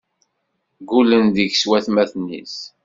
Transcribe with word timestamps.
Ggullen 0.81 1.25
deg-s 1.35 1.63
watmaten-is. 1.69 2.55